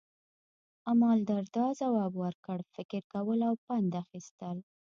امالدرداء 0.93 1.69
ځواب 1.79 2.11
ورکړ، 2.23 2.57
فکر 2.75 3.01
کول 3.13 3.39
او 3.47 3.53
پند 3.65 3.91
اخیستل. 4.03 4.57